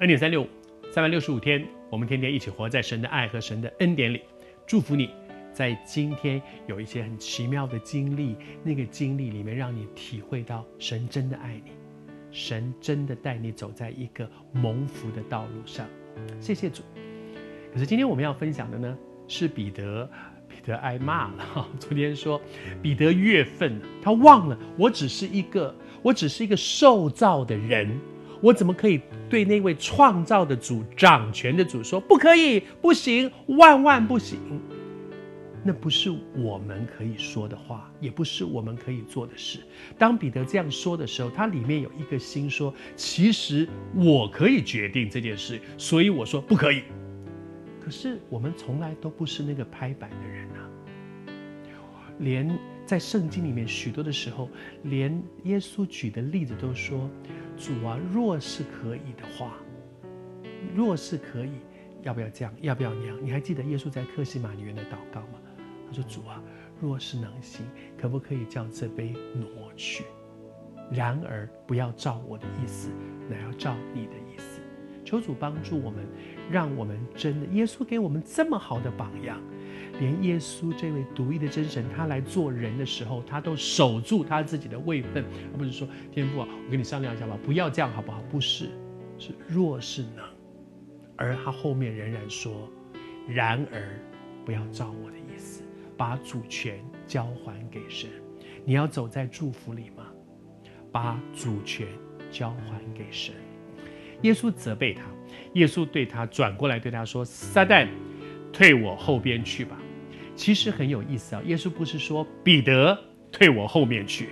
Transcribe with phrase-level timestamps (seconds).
[0.00, 0.46] 恩典三六五，
[0.90, 4.20] 三百六十五天，我们天天一起活在神的爱和神的恩典里。
[4.66, 5.08] 祝福你，
[5.54, 11.70] 在今天有一些很奇妙的经历，那个经历里面让你体会到神真的爱你，
[12.30, 15.86] 神真的带你走在一个蒙福的道路上。
[16.40, 16.82] 谢谢主。
[17.72, 20.06] 可是今天我们要分享的呢，是彼得，
[20.46, 21.66] 彼得挨骂了。
[21.80, 22.38] 昨天说
[22.82, 27.98] 彼得越愤，他忘了我只是一个，我只是一个受造的人。
[28.40, 34.38] 我怎么可以对那位创造的主、掌权的主说不可以、不行、万万不行？
[35.64, 39.58] 那不是我们可以说的话，也不是我们可以做的事。
[39.98, 46.84] 当彼得这样说的时候，他里面有一个心说：其实我可以决定这件事，所以我说不可以。
[47.80, 50.70] 可是我们从来都不是那个拍板的人啊，
[52.20, 54.48] 连在圣经里面许多的时候，
[54.84, 57.10] 连耶稣举的例子都说。
[57.56, 59.54] 主啊，若是可以的话，
[60.74, 61.52] 若是可以，
[62.02, 62.54] 要不要这样？
[62.60, 63.18] 要不要那样？
[63.22, 65.40] 你还记得耶稣在客西马尼园的祷告吗？
[65.88, 66.42] 他说：“主啊，
[66.80, 67.64] 若是能行，
[67.96, 70.04] 可不可以叫这杯挪去？
[70.90, 72.90] 然而不要照我的意思，
[73.30, 74.60] 乃要照你的意思。”
[75.04, 76.04] 求主帮助我们，
[76.50, 79.40] 让我们真的，耶稣给我们这么好的榜样。
[79.98, 88.22] 连耶稣这位独一的真神，他来做人的时候，他都守住他自己的位分，而不是说天父啊，我跟你商量一下吧，不要这样好不好？
[88.30, 88.70] 不是，
[89.18, 90.24] 是若是能，
[91.16, 92.70] 而他后面仍然说，
[93.26, 93.98] 然而
[94.44, 95.62] 不要照我的意思，
[95.96, 98.10] 把主权交还给神。
[98.64, 100.04] 你要走在祝福里吗？
[100.92, 101.86] 把主权
[102.30, 103.34] 交还给神。
[104.22, 105.02] 耶稣责备他，
[105.54, 107.86] 耶稣对他转过来对他说：“撒旦，
[108.52, 109.78] 退我后边去吧。”
[110.36, 112.96] 其实很有意思啊，耶稣不是说彼得
[113.32, 114.28] 退我后面去，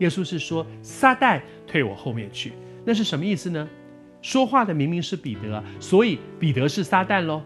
[0.00, 2.52] 耶稣是说撒旦退我后面去，
[2.84, 3.66] 那是什么意思呢？
[4.20, 7.42] 说话的明明是彼得，所以彼得是撒旦喽？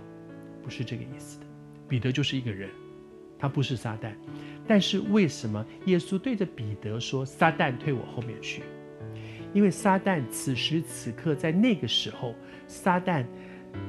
[0.64, 1.46] 不是这个意思的，
[1.86, 2.70] 彼得就是一个人，
[3.38, 4.12] 他不是撒旦。
[4.66, 8.62] 但是为什么耶稣对着彼得说撒旦退我后面去？
[9.52, 12.34] 因为撒旦此时此刻在那个时候，
[12.66, 13.24] 撒旦。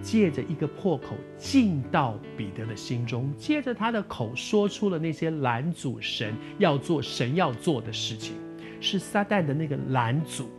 [0.01, 8.35] 借着一个破口进到彼得的心中，借着他的口说出了那些拦阻神要做神要做的事情，
[8.79, 10.49] 是撒旦的那个拦阻。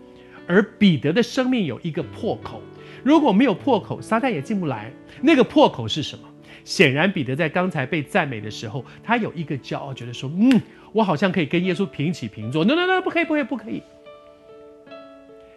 [0.46, 2.60] 而彼得的生命有一个破口，
[3.04, 4.92] 如果没有破口，撒旦也进不来。
[5.20, 6.28] 那个破口是什么？
[6.64, 10.60] 显然彼得在刚才被赞美的时候，他有一个骄傲，觉得说：“嗯，
[10.92, 13.82] 我好像可以跟耶稣平起平坐。” no，no，no，不可以，不可以，不可以。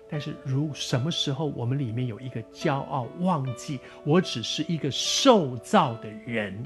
[0.07, 6.63] 但是，如什么时候我们里面有一个骄傲，忘记我只是一个受造的人，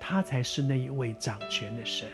[0.00, 2.08] 他才是那一位掌权的神。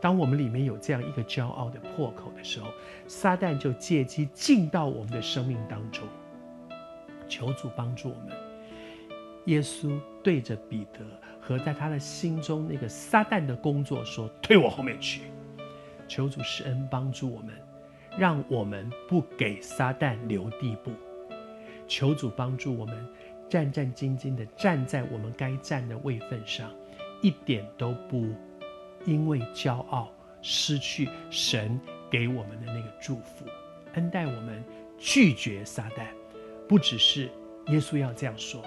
[0.00, 2.68] 当我们里面有这样一个骄傲的破口的时候，
[3.06, 6.06] 撒旦就借机进到我们的生命当中。
[7.28, 8.36] 求主帮助我们。
[9.46, 11.00] 耶稣对着彼得
[11.38, 15.22] 和在他的心中那个撒旦的工作说：“退我后面去。”
[16.08, 17.54] 求主施恩帮助我们。
[18.18, 20.92] 让我们不给撒旦留地步，
[21.86, 23.06] 求主帮助我们
[23.48, 26.70] 战战兢兢地站在我们该站的位分上，
[27.22, 28.26] 一点都不
[29.04, 30.10] 因为骄傲
[30.42, 31.80] 失去神
[32.10, 33.44] 给我们的那个祝福，
[33.94, 34.62] 恩待我们
[34.96, 36.06] 拒绝撒旦。
[36.68, 37.28] 不只是
[37.66, 38.62] 耶稣要这样说，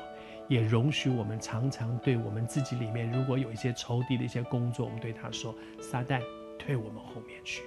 [0.48, 6.22] 也容许我们常常对我们自己里面如果有一些仇敌的一些工作，我们对他说：“撒旦，
[6.60, 7.64] 退我们后面去。”